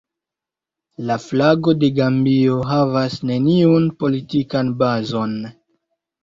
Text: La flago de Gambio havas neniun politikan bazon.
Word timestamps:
La 1.09 1.17
flago 1.25 1.73
de 1.83 1.89
Gambio 1.99 2.55
havas 2.71 3.19
neniun 3.33 3.87
politikan 4.01 4.73
bazon. 4.83 5.37